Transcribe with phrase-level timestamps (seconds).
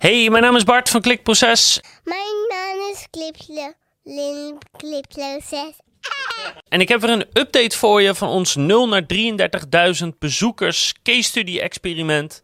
[0.00, 1.80] Hey, mijn naam is Bart van Klikproces.
[2.04, 3.72] Mijn naam is Clipslo.
[4.02, 5.72] Lin Clipproces.
[6.68, 9.06] En ik heb weer een update voor je van ons 0 naar
[10.02, 12.42] 33.000 bezoekers case study experiment.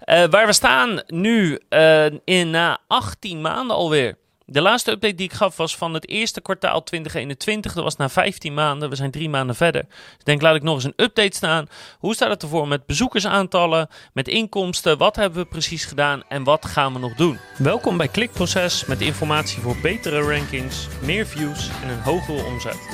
[0.00, 4.18] Eh, waar we staan nu eh, in na 18 maanden alweer.
[4.48, 7.72] De laatste update die ik gaf was van het eerste kwartaal 2021.
[7.72, 8.90] Dat was na 15 maanden.
[8.90, 9.82] We zijn drie maanden verder.
[9.82, 11.66] Dus ik denk, laat ik nog eens een update staan.
[11.98, 14.98] Hoe staat het ervoor met bezoekersaantallen, met inkomsten?
[14.98, 17.38] Wat hebben we precies gedaan en wat gaan we nog doen?
[17.58, 22.88] Welkom bij Klikproces met informatie voor betere rankings, meer views en een hogere omzet.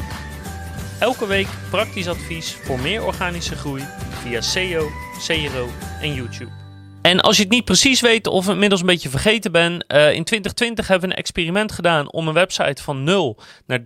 [1.00, 4.88] Elke week praktisch advies voor meer organische groei via SEO,
[5.26, 5.68] CRO
[6.00, 6.61] en YouTube.
[7.02, 10.24] En als je het niet precies weet of inmiddels een beetje vergeten bent, uh, in
[10.24, 13.80] 2020 hebben we een experiment gedaan om een website van 0 naar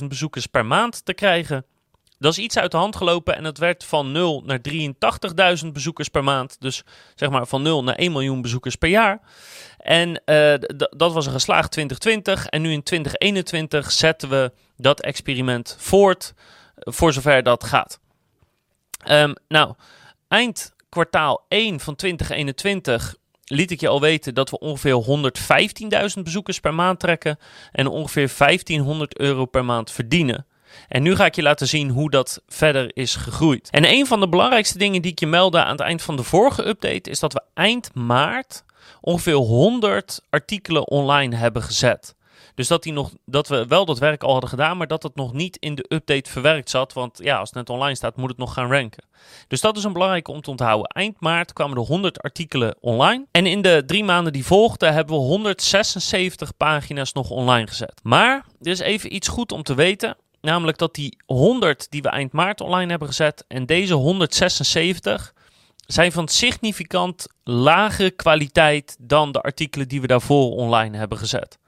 [0.00, 1.64] 33.000 bezoekers per maand te krijgen.
[2.18, 4.60] Dat is iets uit de hand gelopen en het werd van 0 naar
[5.64, 6.56] 83.000 bezoekers per maand.
[6.60, 6.82] Dus
[7.14, 9.20] zeg maar van 0 naar 1 miljoen bezoekers per jaar.
[9.78, 10.54] En uh,
[10.90, 12.46] dat was een geslaagd 2020.
[12.46, 16.34] En nu in 2021 zetten we dat experiment voort,
[16.76, 18.00] voor zover dat gaat.
[19.10, 19.74] Um, nou,
[20.28, 25.04] eind kwartaal 1 van 2021 liet ik je al weten dat we ongeveer
[26.16, 27.38] 115.000 bezoekers per maand trekken
[27.72, 30.46] en ongeveer 1500 euro per maand verdienen.
[30.88, 33.70] En nu ga ik je laten zien hoe dat verder is gegroeid.
[33.70, 36.22] En een van de belangrijkste dingen die ik je meldde aan het eind van de
[36.22, 38.64] vorige update is dat we eind maart
[39.00, 42.14] ongeveer 100 artikelen online hebben gezet.
[42.54, 45.14] Dus dat, die nog, dat we wel dat werk al hadden gedaan, maar dat het
[45.14, 46.92] nog niet in de update verwerkt zat.
[46.92, 49.04] Want ja, als het net online staat, moet het nog gaan ranken.
[49.48, 50.86] Dus dat is een belangrijke om te onthouden.
[50.86, 53.26] Eind maart kwamen er 100 artikelen online.
[53.30, 58.00] En in de drie maanden die volgden hebben we 176 pagina's nog online gezet.
[58.02, 60.16] Maar er is even iets goed om te weten.
[60.40, 65.32] Namelijk dat die 100 die we eind maart online hebben gezet en deze 176
[65.86, 71.58] zijn van significant lagere kwaliteit dan de artikelen die we daarvoor online hebben gezet.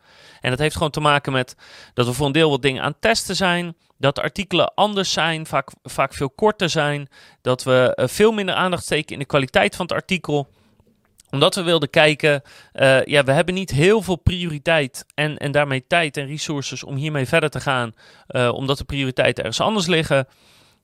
[0.41, 1.57] En dat heeft gewoon te maken met
[1.95, 3.77] dat we voor een deel wat dingen aan het testen zijn.
[3.99, 7.09] Dat artikelen anders zijn, vaak, vaak veel korter zijn.
[7.41, 10.49] Dat we uh, veel minder aandacht steken in de kwaliteit van het artikel
[11.33, 12.43] omdat we wilden kijken,
[12.75, 16.97] uh, ja, we hebben niet heel veel prioriteit en, en daarmee tijd en resources om
[16.97, 17.93] hiermee verder te gaan,
[18.29, 20.27] uh, omdat de prioriteiten ergens anders liggen.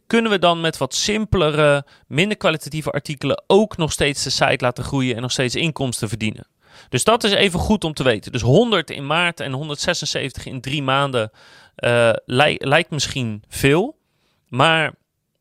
[0.06, 4.84] Kunnen we dan met wat simpelere, minder kwalitatieve artikelen ook nog steeds de site laten
[4.84, 6.46] groeien en nog steeds inkomsten verdienen?
[6.88, 8.32] Dus dat is even goed om te weten.
[8.32, 11.30] Dus 100 in maart en 176 in drie maanden
[11.76, 13.96] uh, li lijkt misschien veel.
[14.48, 14.92] Maar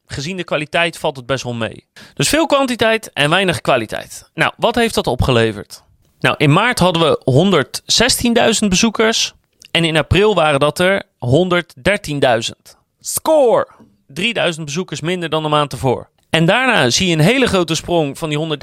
[0.05, 1.85] gezien de kwaliteit valt het best wel mee.
[2.13, 4.29] Dus veel kwantiteit en weinig kwaliteit.
[4.33, 5.83] Nou, wat heeft dat opgeleverd?
[6.19, 9.33] Nou, in maart hadden we 116.000 bezoekers.
[9.71, 12.75] En in april waren dat er 113.000.
[12.99, 13.67] Score!
[14.07, 16.09] 3000 bezoekers minder dan de maand ervoor.
[16.29, 18.57] En daarna zie je een hele grote sprong van die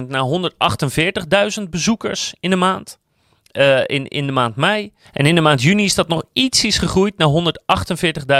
[0.00, 0.50] 113.000 naar
[1.58, 3.00] 148.000 bezoekers in de maand.
[3.52, 4.92] Uh, in, in de maand mei.
[5.12, 7.28] En in de maand juni is dat nog ietsjes gegroeid naar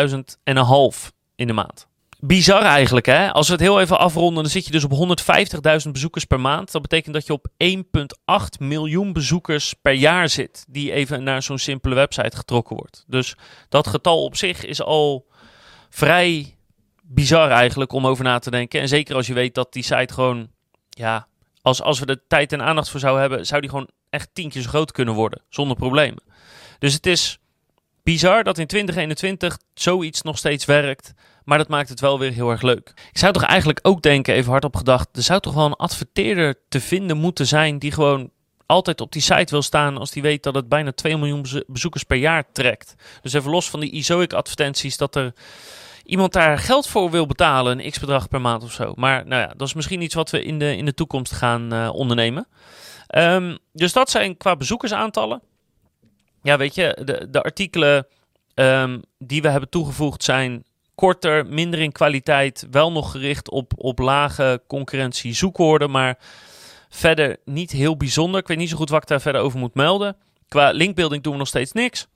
[0.08, 1.86] 148.000 en een half in de maand.
[2.24, 3.32] Bizar eigenlijk, hè?
[3.32, 5.18] Als we het heel even afronden, dan zit je dus op
[5.86, 6.72] 150.000 bezoekers per maand.
[6.72, 11.58] Dat betekent dat je op 1,8 miljoen bezoekers per jaar zit, die even naar zo'n
[11.58, 13.04] simpele website getrokken wordt.
[13.06, 13.36] Dus
[13.68, 15.26] dat getal op zich is al
[15.90, 16.56] vrij
[17.14, 18.80] bizar eigenlijk om over na te denken.
[18.80, 20.48] En zeker als je weet dat die site gewoon,
[20.90, 21.26] ja,
[21.62, 24.50] als, als we de tijd en aandacht voor zouden hebben, zou die gewoon echt tien
[24.50, 26.22] keer zo groot kunnen worden, zonder problemen.
[26.78, 27.38] Dus het is
[28.02, 31.14] bizar dat in 2021 zoiets nog steeds werkt,
[31.44, 32.92] maar dat maakt het wel weer heel erg leuk.
[33.12, 36.54] Ik zou toch eigenlijk ook denken, even hardop gedacht, er zou toch wel een adverteerder
[36.68, 38.30] te vinden moeten zijn die gewoon
[38.66, 42.02] altijd op die site wil staan als die weet dat het bijna 2 miljoen bezoekers
[42.02, 42.94] per jaar trekt.
[43.22, 45.32] Dus even los van die Izoic advertenties dat er
[46.04, 48.92] iemand daar geld voor wil betalen, een x-bedrag per maand of zo.
[48.96, 51.74] Maar nou ja, dat is misschien iets wat we in de, in de toekomst gaan
[51.74, 52.46] uh, ondernemen.
[53.14, 55.42] Um, dus dat zijn qua bezoekersaantallen.
[56.42, 58.06] Ja, weet je, de, de artikelen
[58.54, 60.64] um, die we hebben toegevoegd zijn
[60.94, 66.18] korter, minder in kwaliteit, wel nog gericht op, op lage concurrentie zoekwoorden, maar
[66.88, 68.40] verder niet heel bijzonder.
[68.40, 70.16] Ik weet niet zo goed wat ik daar verder over moet melden.
[70.48, 72.06] Qua linkbuilding doen we nog steeds niks.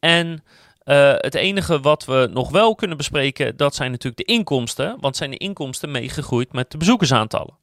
[0.00, 0.44] En
[0.86, 4.96] uh, het enige wat we nog wel kunnen bespreken, dat zijn natuurlijk de inkomsten.
[5.00, 7.54] Want zijn de inkomsten meegegroeid met de bezoekersaantallen?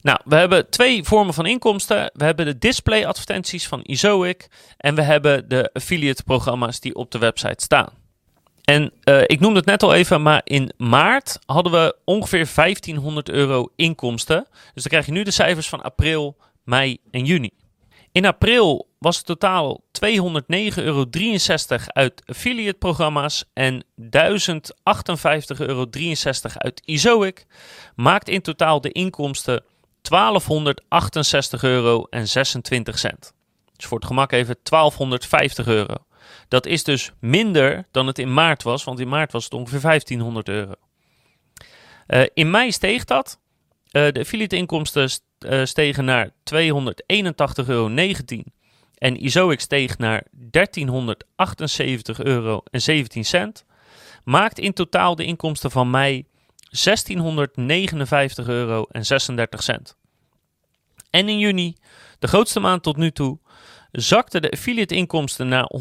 [0.00, 2.10] Nou, we hebben twee vormen van inkomsten.
[2.14, 7.10] We hebben de display advertenties van Izoic en we hebben de affiliate programma's die op
[7.10, 7.88] de website staan.
[8.64, 13.28] En uh, ik noemde het net al even, maar in maart hadden we ongeveer 1500
[13.28, 14.46] euro inkomsten.
[14.74, 17.50] Dus dan krijg je nu de cijfers van april, mei en juni.
[18.16, 21.04] In april was het totaal 209,63 euro
[21.86, 24.08] uit affiliate programma's en 1058,63
[25.56, 25.86] euro
[26.54, 27.46] uit Izoic.
[27.94, 29.64] Maakt in totaal de inkomsten
[30.02, 33.32] 1268 euro en 26 cent.
[33.76, 35.94] Dus voor het gemak even 1250 euro.
[36.48, 39.80] Dat is dus minder dan het in maart was, want in maart was het ongeveer
[39.80, 40.74] 1500 euro.
[42.08, 43.38] Uh, in mei steeg dat.
[43.92, 45.10] Uh, de affiliate inkomsten
[45.40, 46.34] uh, stegen naar 281,19
[47.66, 47.90] euro.
[48.98, 53.64] En Izoix steeg naar 1378 euro en 17 cent.
[54.24, 56.26] Maakt in totaal de inkomsten van mei
[56.70, 59.96] 1659 euro en 36 cent.
[61.10, 61.76] En in juni,
[62.18, 63.38] de grootste maand tot nu toe,
[63.92, 65.80] zakte de affiliate inkomsten naar 107,86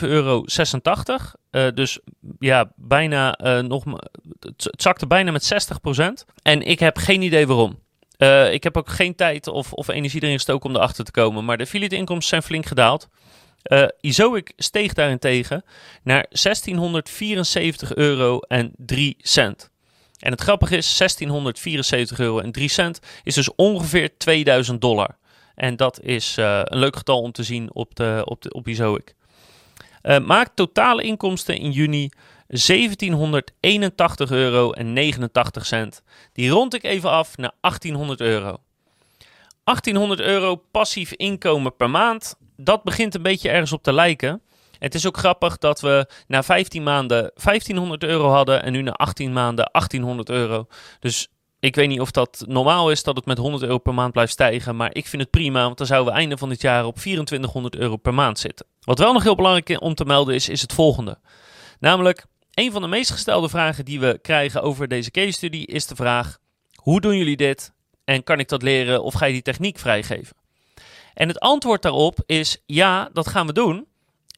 [0.00, 0.44] euro.
[1.50, 1.98] Uh, dus
[2.38, 3.84] ja, bijna uh, nog.
[4.40, 6.26] Het zakte bijna met 60%.
[6.42, 7.78] En ik heb geen idee waarom.
[8.20, 11.44] Uh, ik heb ook geen tijd of, of energie erin gestoken om erachter te komen.
[11.44, 13.08] Maar de affiliate inkomsten zijn flink gedaald.
[13.64, 15.64] Uh, Izoic steeg daarentegen
[16.02, 19.70] naar 1674 euro en 3 cent.
[20.18, 25.16] En het grappige is, 1674 euro en 3 cent is dus ongeveer 2000 dollar.
[25.54, 28.68] En dat is uh, een leuk getal om te zien op, de, op, de, op
[28.68, 29.14] Izoic.
[30.02, 32.10] Uh, maakt totale inkomsten in juni
[32.50, 36.02] 1781 euro en 89 cent.
[36.32, 38.56] Die rond ik even af naar 1800 euro.
[39.64, 44.42] 1800 euro passief inkomen per maand, dat begint een beetje ergens op te lijken.
[44.78, 48.92] Het is ook grappig dat we na 15 maanden 1500 euro hadden en nu na
[48.92, 50.66] 18 maanden 1800 euro.
[51.00, 51.28] Dus
[51.60, 54.32] ik weet niet of dat normaal is dat het met 100 euro per maand blijft
[54.32, 54.76] stijgen.
[54.76, 57.76] Maar ik vind het prima, want dan zouden we einde van dit jaar op 2400
[57.76, 58.66] euro per maand zitten.
[58.80, 61.18] Wat wel nog heel belangrijk om te melden is, is het volgende.
[61.78, 62.26] Namelijk,
[62.60, 65.96] een van de meest gestelde vragen die we krijgen over deze case study is de
[65.96, 66.38] vraag:
[66.74, 67.72] hoe doen jullie dit?
[68.04, 70.36] En kan ik dat leren of ga je die techniek vrijgeven?
[71.14, 73.86] En het antwoord daarop is ja, dat gaan we doen.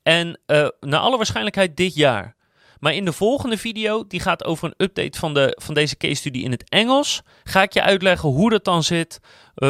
[0.02, 2.36] En uh, naar alle waarschijnlijkheid dit jaar.
[2.78, 6.14] Maar in de volgende video, die gaat over een update van, de, van deze case
[6.14, 9.20] study in het Engels, ga ik je uitleggen hoe dat dan zit,
[9.56, 9.68] uh,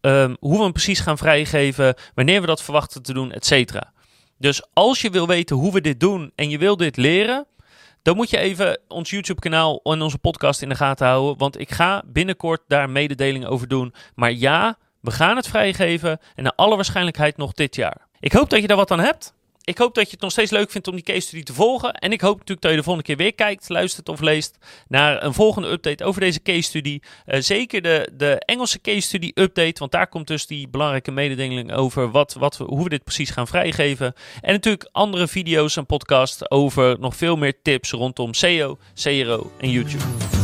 [0.00, 3.80] uh, hoe we hem precies gaan vrijgeven, wanneer we dat verwachten te doen, etc.
[4.38, 7.46] Dus als je wil weten hoe we dit doen en je wil dit leren,
[8.02, 11.38] dan moet je even ons YouTube-kanaal en onze podcast in de gaten houden.
[11.38, 13.94] Want ik ga binnenkort daar mededelingen over doen.
[14.14, 18.08] Maar ja, we gaan het vrijgeven en naar alle waarschijnlijkheid nog dit jaar.
[18.20, 19.34] Ik hoop dat je daar wat aan hebt.
[19.64, 21.94] Ik hoop dat je het nog steeds leuk vindt om die case study te volgen.
[21.94, 24.58] En ik hoop natuurlijk dat je de volgende keer weer kijkt, luistert of leest
[24.88, 27.00] naar een volgende update over deze case study.
[27.26, 31.72] Uh, zeker de, de Engelse case study update, want daar komt dus die belangrijke mededeling
[31.72, 34.14] over wat, wat we, hoe we dit precies gaan vrijgeven.
[34.40, 39.70] En natuurlijk andere video's en podcasts over nog veel meer tips rondom SEO, CRO en
[39.70, 40.39] YouTube.